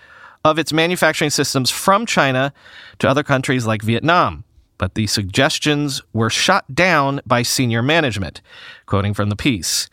of 0.44 0.56
its 0.56 0.72
manufacturing 0.72 1.30
systems 1.30 1.68
from 1.68 2.06
China 2.06 2.52
to 3.00 3.08
other 3.08 3.24
countries 3.24 3.66
like 3.66 3.82
Vietnam. 3.82 4.44
But 4.78 4.94
the 4.94 5.08
suggestions 5.08 6.02
were 6.12 6.30
shot 6.30 6.72
down 6.72 7.20
by 7.26 7.42
senior 7.42 7.82
management, 7.82 8.40
quoting 8.86 9.14
from 9.14 9.30
the 9.30 9.36
piece. 9.36 9.88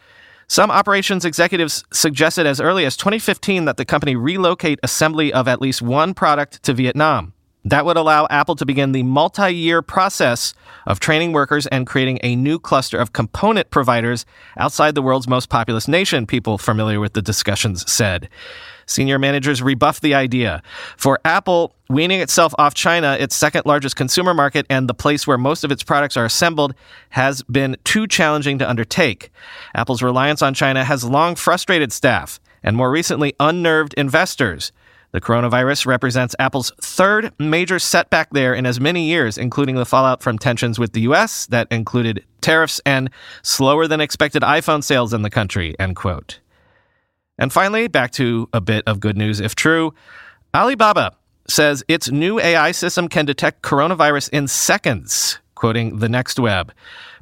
Some 0.48 0.70
operations 0.70 1.26
executives 1.26 1.84
suggested 1.92 2.46
as 2.46 2.62
early 2.62 2.86
as 2.86 2.96
2015 2.96 3.66
that 3.66 3.78
the 3.78 3.86
company 3.86 4.16
relocate 4.16 4.80
assembly 4.84 5.34
of 5.34 5.48
at 5.48 5.62
least 5.62 5.82
one 5.82 6.14
product 6.14 6.62
to 6.64 6.74
Vietnam. 6.74 7.34
That 7.64 7.86
would 7.86 7.98
allow 7.98 8.28
Apple 8.30 8.56
to 8.56 8.66
begin 8.66 8.92
the 8.92 9.04
multi 9.04 9.54
year 9.54 9.82
process 9.82 10.54
of 10.88 11.00
training 11.00 11.32
workers 11.32 11.68
and 11.68 11.86
creating 11.86 12.20
a 12.24 12.36
new 12.36 12.58
cluster 12.58 12.98
of 12.98 13.14
component 13.14 13.70
providers 13.70 14.26
outside 14.58 14.96
the 14.96 15.02
world's 15.02 15.28
most 15.28 15.50
populous 15.50 15.88
nation, 15.88 16.26
people 16.26 16.58
familiar 16.58 17.00
with 17.00 17.14
the 17.14 17.22
discussions 17.22 17.90
said. 17.92 18.30
Senior 18.88 19.20
managers 19.20 19.62
rebuffed 19.62 20.02
the 20.02 20.16
idea. 20.16 20.64
For 20.98 21.20
Apple, 21.24 21.76
weaning 21.88 22.20
itself 22.20 22.54
off 22.58 22.74
China, 22.74 23.16
its 23.20 23.36
second 23.36 23.66
largest 23.66 23.96
consumer 23.96 24.34
market 24.34 24.66
and 24.70 24.90
the 24.90 24.94
place 24.96 25.28
where 25.28 25.38
most 25.38 25.64
of 25.64 25.72
its 25.72 25.84
products 25.84 26.18
are 26.18 26.26
assembled, 26.26 26.74
has 27.12 27.44
been 27.44 27.78
too 27.84 28.08
challenging 28.08 28.58
to 28.58 28.70
undertake. 28.70 29.32
Apple's 29.76 30.02
reliance 30.02 30.42
on 30.42 30.56
China 30.56 30.84
has 30.84 31.04
long 31.04 31.36
frustrated 31.36 31.94
staff 31.94 32.40
and 32.64 32.76
more 32.76 32.92
recently 32.92 33.34
unnerved 33.40 33.94
investors. 33.98 34.72
The 35.12 35.22
coronavirus 35.22 35.86
represents 35.86 36.36
Apple's 36.40 36.72
third 36.80 37.34
major 37.38 37.80
setback 37.80 38.30
there 38.32 38.54
in 38.54 38.66
as 38.66 38.80
many 38.80 39.06
years, 39.06 39.38
including 39.38 39.76
the 39.76 39.86
fallout 39.86 40.22
from 40.24 40.38
tensions 40.38 40.80
with 40.80 40.94
the 40.94 41.02
US 41.02 41.48
that 41.48 41.68
included 41.70 42.24
tariffs 42.40 42.80
and 42.86 43.10
slower 43.44 43.88
than 43.88 44.00
expected 44.00 44.42
iPhone 44.42 44.84
sales 44.84 45.14
in 45.14 45.22
the 45.22 45.30
country, 45.30 45.76
end 45.80 45.98
quote. 45.98 46.40
And 47.38 47.52
finally, 47.52 47.88
back 47.88 48.12
to 48.12 48.48
a 48.54 48.62
bit 48.62 48.84
of 48.88 49.00
good 49.00 49.18
news 49.18 49.40
if 49.40 49.56
true. 49.56 49.94
Alibaba 50.54 51.14
says 51.48 51.84
its 51.88 52.10
new 52.10 52.40
AI 52.40 52.72
system 52.72 53.08
can 53.08 53.26
detect 53.26 53.64
coronavirus 53.64 54.30
in 54.30 54.48
seconds, 54.48 55.40
quoting 55.56 56.00
the 56.00 56.08
Next 56.08 56.40
Web. 56.40 56.72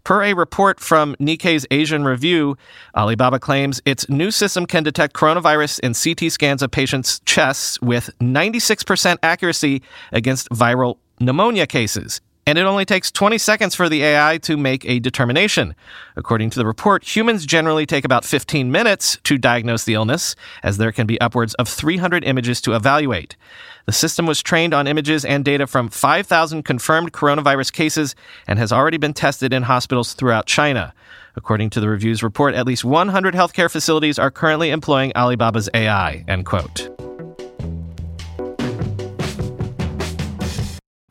Per 0.03 0.23
a 0.23 0.33
report 0.33 0.79
from 0.79 1.15
Nikkei's 1.19 1.65
Asian 1.71 2.03
Review, 2.05 2.57
Alibaba 2.95 3.39
claims 3.39 3.81
its 3.85 4.07
new 4.09 4.31
system 4.31 4.65
can 4.65 4.83
detect 4.83 5.13
coronavirus 5.13 5.79
in 5.79 5.93
CT 5.93 6.31
scans 6.31 6.61
of 6.61 6.71
patients' 6.71 7.19
chests 7.25 7.79
with 7.81 8.09
96% 8.19 9.17
accuracy 9.23 9.81
against 10.11 10.49
viral 10.49 10.97
pneumonia 11.19 11.67
cases. 11.67 12.21
And 12.49 12.57
it 12.57 12.63
only 12.63 12.83
takes 12.83 13.11
20 13.11 13.37
seconds 13.37 13.75
for 13.75 13.89
the 13.89 14.01
AI 14.01 14.39
to 14.39 14.57
make 14.57 14.83
a 14.83 14.97
determination. 14.97 15.75
According 16.15 16.49
to 16.49 16.57
the 16.57 16.65
report, 16.65 17.03
humans 17.03 17.45
generally 17.45 17.85
take 17.85 18.03
about 18.03 18.25
15 18.25 18.71
minutes 18.71 19.19
to 19.25 19.37
diagnose 19.37 19.83
the 19.83 19.93
illness, 19.93 20.35
as 20.63 20.77
there 20.77 20.91
can 20.91 21.05
be 21.05 21.21
upwards 21.21 21.53
of 21.53 21.67
300 21.67 22.23
images 22.23 22.59
to 22.61 22.73
evaluate. 22.73 23.35
The 23.85 23.91
system 23.91 24.25
was 24.25 24.41
trained 24.41 24.73
on 24.73 24.87
images 24.87 25.23
and 25.23 25.45
data 25.45 25.67
from 25.67 25.89
5,000 25.89 26.63
confirmed 26.63 27.13
coronavirus 27.13 27.71
cases 27.71 28.15
and 28.47 28.57
has 28.57 28.71
already 28.71 28.97
been 28.97 29.13
tested 29.13 29.53
in 29.53 29.61
hospitals 29.61 30.13
throughout 30.13 30.47
China. 30.47 30.95
According 31.35 31.69
to 31.69 31.79
the 31.79 31.87
review's 31.87 32.23
report, 32.23 32.55
at 32.55 32.65
least 32.65 32.83
100 32.83 33.35
healthcare 33.35 33.69
facilities 33.69 34.17
are 34.17 34.31
currently 34.31 34.71
employing 34.71 35.13
Alibaba's 35.13 35.69
AI, 35.75 36.25
end 36.27 36.47
quote. 36.47 36.98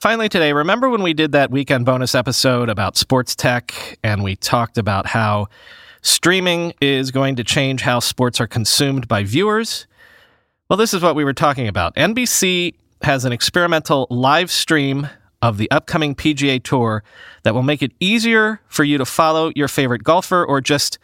Finally, 0.00 0.28
today, 0.28 0.52
remember 0.52 0.88
when 0.88 1.02
we 1.02 1.12
did 1.12 1.32
that 1.32 1.50
weekend 1.50 1.84
bonus 1.84 2.14
episode 2.14 2.68
about 2.68 2.96
sports 2.96 3.34
tech 3.34 3.98
and 4.04 4.22
we 4.22 4.36
talked 4.36 4.78
about 4.78 5.06
how 5.06 5.48
streaming 6.02 6.72
is 6.80 7.10
going 7.10 7.34
to 7.34 7.42
change 7.42 7.82
how 7.82 7.98
sports 7.98 8.40
are 8.40 8.46
consumed 8.46 9.08
by 9.08 9.24
viewers? 9.24 9.88
Well, 10.70 10.76
this 10.76 10.94
is 10.94 11.02
what 11.02 11.16
we 11.16 11.24
were 11.24 11.32
talking 11.32 11.66
about. 11.66 11.96
NBC 11.96 12.74
has 13.02 13.24
an 13.24 13.32
experimental 13.32 14.06
live 14.08 14.52
stream 14.52 15.08
of 15.42 15.58
the 15.58 15.68
upcoming 15.72 16.14
PGA 16.14 16.62
Tour 16.62 17.02
that 17.42 17.52
will 17.52 17.64
make 17.64 17.82
it 17.82 17.90
easier 17.98 18.60
for 18.68 18.84
you 18.84 18.98
to 18.98 19.04
follow 19.04 19.50
your 19.56 19.66
favorite 19.66 20.04
golfer 20.04 20.44
or 20.44 20.60
just 20.60 21.00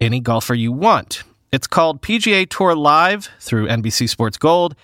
any 0.00 0.20
golfer 0.20 0.54
you 0.54 0.70
want. 0.70 1.24
It's 1.50 1.66
called 1.66 2.00
PGA 2.00 2.48
Tour 2.48 2.76
Live 2.76 3.28
through 3.40 3.66
NBC 3.66 4.08
Sports 4.08 4.38
Gold. 4.38 4.76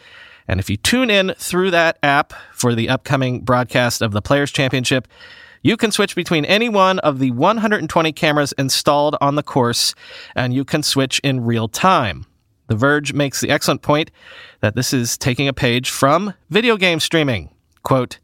And 0.49 0.61
if 0.61 0.69
you 0.69 0.77
tune 0.77 1.11
in 1.11 1.35
through 1.39 1.71
that 1.73 1.99
app 2.03 2.33
for 2.53 2.75
the 2.75 2.89
upcoming 2.89 3.41
broadcast 3.41 4.03
of 4.03 4.13
the 4.13 4.23
Players' 4.23 4.51
Championship, 4.51 5.09
you 5.63 5.77
can 5.77 5.93
switch 5.93 6.17
between 6.17 6.45
any 6.45 6.69
one 6.69 6.99
of 7.01 7.21
the 7.21 7.31
120 7.31 8.13
cameras 8.13 8.53
installed 8.59 9.17
on 9.21 9.37
the 9.37 9.43
course, 9.43 9.95
and 10.35 10.53
you 10.53 10.65
can 10.65 10.83
switch 10.83 11.21
in 11.21 11.45
real 11.45 11.69
time. 11.69 12.27
The 12.67 12.75
Verge 12.75 13.13
makes 13.13 13.41
the 13.41 13.51
excellent 13.51 13.83
point 13.83 14.11
that 14.61 14.75
this 14.75 14.93
is 14.93 15.17
taking 15.17 15.47
a 15.47 15.53
page 15.53 15.91
from 15.91 16.35
video 16.51 16.77
game 16.77 17.01
streaming. 17.01 17.51
Quote, 17.83 18.19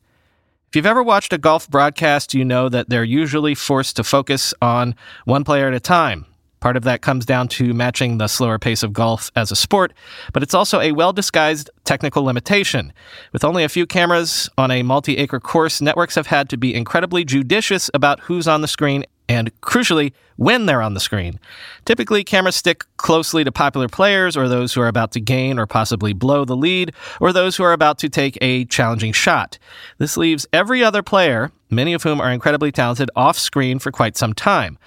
if 0.69 0.77
you've 0.77 0.87
ever 0.87 1.03
watched 1.03 1.33
a 1.33 1.39
golf 1.39 1.69
broadcast, 1.71 2.35
you 2.35 2.45
know 2.45 2.69
that 2.69 2.91
they're 2.91 3.05
usually 3.05 3.55
forced 3.55 3.97
to 3.97 4.05
focus 4.05 4.53
on 4.61 4.95
one 5.25 5.43
player 5.43 5.69
at 5.69 5.75
a 5.75 5.81
time. 5.81 6.27
Part 6.61 6.77
of 6.77 6.85
that 6.85 7.03
comes 7.03 7.25
down 7.25 7.49
to 7.49 7.73
matching 7.73 8.19
the 8.19 8.29
slower 8.29 8.59
pace 8.59 8.83
of 8.83 8.93
golf 8.93 9.31
as 9.37 9.51
a 9.51 9.57
sport, 9.57 9.93
but 10.33 10.43
it's 10.43 10.55
also 10.55 10.81
a 10.81 10.93
well 10.93 11.13
disguised 11.13 11.71
technical 11.85 12.25
limitation. 12.25 12.93
With 13.33 13.45
only 13.45 13.65
a 13.65 13.69
few 13.69 13.87
cameras 13.87 14.51
on 14.59 14.71
a 14.71 14.83
multi 14.83 15.17
acre 15.19 15.41
course, 15.41 15.81
networks 15.81 16.15
have 16.15 16.27
had 16.27 16.49
to 16.51 16.57
be 16.57 16.75
incredibly 16.75 17.25
judicious 17.25 17.91
about 17.95 18.21
who's 18.21 18.49
on 18.49 18.61
the 18.61 18.69
screen 18.69 19.05
and, 19.29 19.53
crucially, 19.61 20.13
when 20.37 20.67
they're 20.67 20.81
on 20.81 20.95
the 20.95 21.01
screen. 21.01 21.39
Typically, 21.85 22.25
cameras 22.25 22.57
stick 22.57 22.85
closely 22.97 23.45
to 23.45 23.53
popular 23.53 23.89
players 23.89 24.37
or 24.37 24.49
those 24.49 24.73
who 24.73 24.81
are 24.81 24.89
about 24.89 25.13
to 25.13 25.21
gain 25.21 25.59
or 25.59 25.67
possibly 25.67 26.13
blow 26.13 26.45
the 26.45 26.57
lead, 26.57 26.93
or 27.21 27.33
those 27.33 27.57
who 27.57 27.63
are 27.63 27.73
about 27.73 27.99
to 27.99 28.09
take 28.09 28.39
a 28.41 28.65
challenging 28.67 29.13
shot. 29.13 29.59
This 29.99 30.17
leaves 30.17 30.47
every 30.53 30.83
other 30.83 31.03
player, 31.03 31.53
many 31.71 31.93
of 31.93 32.03
whom 32.03 32.21
are 32.21 32.31
incredibly 32.31 32.73
talented, 32.73 33.11
off 33.15 33.39
screen 33.39 33.79
for 33.79 33.93
quite 33.93 34.17
some 34.17 34.33
time. 34.33 34.79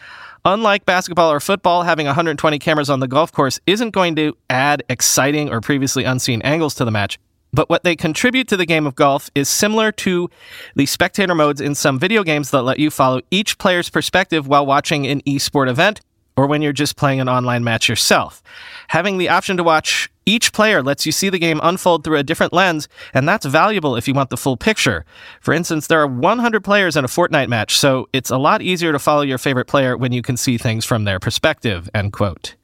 Unlike 0.44 0.86
basketball 0.86 1.32
or 1.32 1.40
football, 1.40 1.84
having 1.84 2.08
120 2.08 2.58
cameras 2.58 2.90
on 2.90 3.00
the 3.00 3.08
golf 3.08 3.32
course 3.32 3.60
isn't 3.68 3.92
going 3.92 4.16
to 4.16 4.36
add 4.50 4.82
exciting 4.90 5.52
or 5.52 5.62
previously 5.62 6.04
unseen 6.04 6.42
angles 6.42 6.74
to 6.76 6.86
the 6.86 6.90
match. 6.90 7.20
But 7.54 7.70
what 7.70 7.84
they 7.84 7.96
contribute 7.96 8.48
to 8.48 8.58
the 8.58 8.66
game 8.66 8.88
of 8.88 8.96
golf 8.96 9.30
is 9.36 9.48
similar 9.50 9.92
to 9.92 10.32
the 10.76 10.88
spectator 10.88 11.36
modes 11.36 11.62
in 11.62 11.76
some 11.76 12.00
video 12.00 12.24
games 12.24 12.50
that 12.52 12.64
let 12.64 12.80
you 12.80 12.90
follow 12.90 13.22
each 13.30 13.60
player's 13.60 13.90
perspective 13.90 14.48
while 14.48 14.66
watching 14.66 15.06
an 15.06 15.22
esport 15.28 15.70
event 15.70 16.02
or 16.36 16.48
when 16.48 16.64
you're 16.64 16.74
just 16.74 16.96
playing 16.96 17.20
an 17.20 17.30
online 17.30 17.64
match 17.64 17.88
yourself. 17.88 18.42
Having 18.88 19.20
the 19.20 19.30
option 19.30 19.58
to 19.58 19.64
watch 19.64 20.10
each 20.26 20.54
player 20.54 20.84
lets 20.84 21.06
you 21.06 21.12
see 21.12 21.30
the 21.30 21.40
game 21.40 21.60
unfold 21.64 22.04
through 22.04 22.18
a 22.18 22.24
different 22.24 22.54
lens, 22.54 22.88
and 23.14 23.28
that's 23.28 23.46
valuable 23.46 23.96
if 23.96 24.08
you 24.08 24.14
want 24.14 24.30
the 24.30 24.38
full 24.38 24.58
picture. 24.58 25.04
For 25.42 25.54
instance, 25.54 25.88
there 25.88 26.00
are 26.00 26.08
100 26.08 26.64
players 26.64 26.96
in 26.96 27.04
a 27.04 27.08
Fortnite 27.08 27.50
match, 27.50 27.78
so 27.78 28.08
it's 28.14 28.30
a 28.30 28.38
lot 28.38 28.62
easier 28.62 28.92
to 28.92 29.00
follow 29.00 29.22
your 29.24 29.38
favorite 29.38 29.66
player 29.66 29.98
when 29.98 30.12
you 30.12 30.22
can 30.22 30.38
see 30.38 30.58
things 30.58 30.86
from 30.86 31.06
their 31.06 31.20
perspective, 31.20 31.90
end 31.94 32.14
quote. 32.14 32.56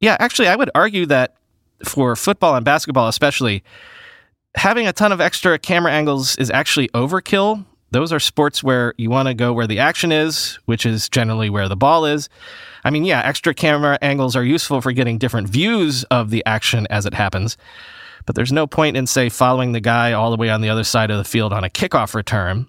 Yeah, 0.00 0.16
actually, 0.18 0.48
I 0.48 0.56
would 0.56 0.70
argue 0.74 1.06
that 1.06 1.36
for 1.84 2.16
football 2.16 2.54
and 2.54 2.64
basketball 2.64 3.08
especially, 3.08 3.62
having 4.54 4.86
a 4.86 4.92
ton 4.92 5.12
of 5.12 5.20
extra 5.20 5.58
camera 5.58 5.92
angles 5.92 6.36
is 6.36 6.50
actually 6.50 6.88
overkill 6.88 7.64
those 7.96 8.12
are 8.12 8.20
sports 8.20 8.62
where 8.62 8.92
you 8.98 9.08
want 9.08 9.26
to 9.26 9.32
go 9.32 9.54
where 9.54 9.66
the 9.66 9.78
action 9.78 10.12
is, 10.12 10.58
which 10.66 10.84
is 10.84 11.08
generally 11.08 11.48
where 11.48 11.66
the 11.66 11.76
ball 11.76 12.04
is. 12.04 12.28
I 12.84 12.90
mean, 12.90 13.06
yeah, 13.06 13.22
extra 13.24 13.54
camera 13.54 13.98
angles 14.02 14.36
are 14.36 14.44
useful 14.44 14.82
for 14.82 14.92
getting 14.92 15.16
different 15.16 15.48
views 15.48 16.04
of 16.04 16.28
the 16.28 16.44
action 16.44 16.86
as 16.90 17.06
it 17.06 17.14
happens, 17.14 17.56
but 18.26 18.34
there's 18.34 18.52
no 18.52 18.66
point 18.66 18.98
in, 18.98 19.06
say, 19.06 19.30
following 19.30 19.72
the 19.72 19.80
guy 19.80 20.12
all 20.12 20.30
the 20.30 20.36
way 20.36 20.50
on 20.50 20.60
the 20.60 20.68
other 20.68 20.84
side 20.84 21.10
of 21.10 21.16
the 21.16 21.24
field 21.24 21.54
on 21.54 21.64
a 21.64 21.70
kickoff 21.70 22.14
return. 22.14 22.66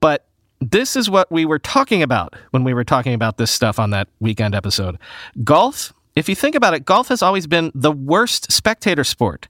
But 0.00 0.24
this 0.62 0.96
is 0.96 1.10
what 1.10 1.30
we 1.30 1.44
were 1.44 1.58
talking 1.58 2.02
about 2.02 2.34
when 2.50 2.64
we 2.64 2.72
were 2.72 2.82
talking 2.82 3.12
about 3.12 3.36
this 3.36 3.50
stuff 3.50 3.78
on 3.78 3.90
that 3.90 4.08
weekend 4.18 4.54
episode. 4.54 4.96
Golf, 5.44 5.92
if 6.16 6.26
you 6.26 6.34
think 6.34 6.54
about 6.54 6.72
it, 6.72 6.86
golf 6.86 7.08
has 7.08 7.20
always 7.20 7.46
been 7.46 7.70
the 7.74 7.92
worst 7.92 8.50
spectator 8.50 9.04
sport 9.04 9.46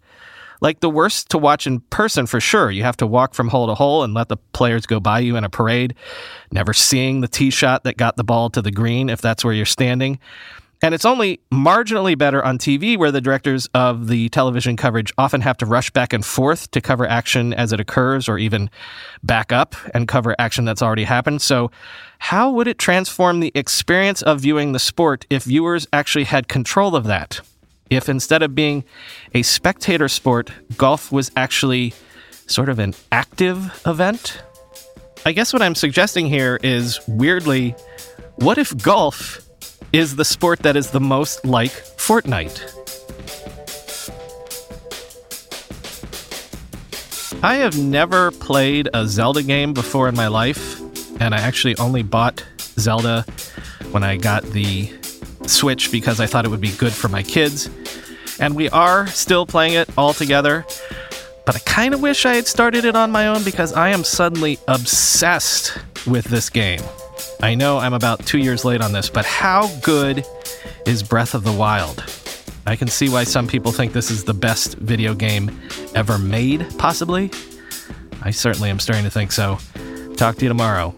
like 0.61 0.81
the 0.81 0.91
worst 0.91 1.31
to 1.31 1.39
watch 1.39 1.67
in 1.67 1.81
person 1.81 2.27
for 2.27 2.41
sure. 2.41 2.71
You 2.71 2.83
have 2.83 2.97
to 2.99 3.07
walk 3.07 3.35
from 3.35 3.49
hole 3.49 3.67
to 3.67 3.75
hole 3.75 4.03
and 4.05 4.15
let 4.15 4.29
the 4.29 4.37
players 4.37 4.87
go 4.87 5.01
by 5.01 5.21
you 5.21 5.37
in 5.37 5.45
a 5.45 5.51
parade, 5.51 5.95
never 6.53 6.73
seeing 6.73 7.21
the 7.21 7.29
tee 7.29 7.51
shot 7.51 7.85
that 7.85 7.97
got 7.97 8.17
the 8.17 8.25
ball 8.25 8.51
to 8.51 8.63
the 8.63 8.71
green 8.71 9.09
if 9.09 9.21
that's 9.21 9.45
where 9.45 9.55
you're 9.55 9.67
standing. 9.67 10.19
And 10.83 10.95
it's 10.95 11.05
only 11.05 11.41
marginally 11.53 12.17
better 12.17 12.43
on 12.43 12.57
TV, 12.57 12.97
where 12.97 13.13
the 13.13 13.21
directors 13.21 13.69
of 13.75 14.09
the 14.09 14.31
television 14.31 14.77
coverage 14.79 15.13
often 15.19 15.43
have 15.43 15.59
to 15.59 15.67
rush 15.67 15.91
back 15.91 16.15
and 16.15 16.25
forth 16.25 16.71
to 16.71 16.81
cover 16.81 17.07
action 17.07 17.53
as 17.53 17.73
it 17.73 17.81
occurs, 17.81 18.31
or 18.31 18.39
even 18.39 18.71
back 19.23 19.53
up 19.53 19.75
and 19.93 20.09
cover 20.09 20.35
action 20.39 20.65
that's 20.65 20.81
already 20.81 21.05
happened. 21.05 21.43
So, 21.43 21.71
how 22.19 22.51
would 22.53 22.67
it 22.67 22.79
transform 22.79 23.41
the 23.41 23.53
experience 23.55 24.23
of 24.23 24.41
viewing 24.41 24.73
the 24.73 24.79
sport 24.79 25.27
if 25.29 25.45
viewers 25.45 25.87
actually 25.93 26.25
had 26.25 26.49
control 26.49 26.97
of 26.97 27.05
that? 27.05 27.41
If 27.91 28.09
instead 28.09 28.43
of 28.43 28.55
being 28.55 28.85
a 29.35 29.43
spectator 29.43 30.09
sport, 30.09 30.51
golf 30.77 31.13
was 31.13 31.31
actually 31.37 31.93
sort 32.47 32.69
of 32.69 32.79
an 32.79 32.95
active 33.13 33.83
event? 33.87 34.43
I 35.27 35.33
guess 35.33 35.53
what 35.53 35.61
I'm 35.61 35.75
suggesting 35.75 36.27
here 36.27 36.59
is 36.63 36.99
weirdly, 37.07 37.75
what 38.37 38.57
if 38.57 38.77
golf 38.83 39.47
is 39.93 40.17
the 40.17 40.25
sport 40.25 40.61
that 40.61 40.77
is 40.77 40.91
the 40.93 41.01
most 41.01 41.45
like 41.45 41.73
Fortnite? 41.73 42.77
I 47.43 47.57
have 47.57 47.79
never 47.79 48.31
played 48.31 48.89
a 48.93 49.07
Zelda 49.07 49.43
game 49.43 49.73
before 49.73 50.09
in 50.09 50.15
my 50.15 50.29
life, 50.29 50.81
and 51.21 51.35
I 51.35 51.39
actually 51.39 51.77
only 51.79 52.03
bought 52.03 52.45
Zelda 52.79 53.25
when 53.93 54.05
I 54.05 54.17
got 54.17 54.43
the 54.45 54.93
Switch 55.47 55.91
because 55.91 56.21
I 56.21 56.27
thought 56.27 56.45
it 56.45 56.49
would 56.49 56.61
be 56.61 56.73
good 56.73 56.93
for 56.93 57.09
my 57.09 57.23
kids. 57.23 57.71
And 58.39 58.57
we 58.57 58.69
are 58.71 59.07
still 59.07 59.47
playing 59.47 59.75
it 59.75 59.89
all 59.99 60.15
together. 60.15 60.65
But 61.47 61.57
I 61.57 61.59
kind 61.61 61.95
of 61.95 62.03
wish 62.03 62.27
I 62.27 62.35
had 62.35 62.47
started 62.47 62.85
it 62.85 62.95
on 62.95 63.11
my 63.11 63.27
own 63.27 63.43
because 63.45 63.73
I 63.73 63.91
am 63.91 64.05
suddenly 64.05 64.59
obsessed 64.69 65.79
with 66.07 66.27
this 66.27 66.49
game. 66.51 66.81
I 67.43 67.55
know 67.55 67.79
I'm 67.79 67.95
about 67.95 68.25
two 68.25 68.39
years 68.39 68.65
late 68.65 68.81
on 68.81 68.93
this, 68.93 69.11
but 69.11 69.25
how 69.25 69.69
good 69.83 70.25
is 70.87 71.03
Breath 71.03 71.35
of 71.35 71.45
the 71.45 71.53
Wild? 71.53 72.05
I 72.67 72.77
can 72.77 72.89
see 72.89 73.09
why 73.09 73.25
some 73.25 73.47
people 73.47 73.73
think 73.73 73.93
this 73.93 74.11
is 74.11 74.25
the 74.25 74.35
best 74.35 74.77
video 74.77 75.15
game 75.15 75.51
ever 75.95 76.19
made, 76.19 76.67
possibly. 76.79 77.31
I 78.23 78.31
certainly 78.31 78.71
am 78.71 78.79
starting 78.79 79.05
to 79.05 79.11
think 79.11 79.33
so. 79.33 79.59
Talk 80.17 80.37
to 80.37 80.43
you 80.43 80.49
tomorrow. 80.49 80.95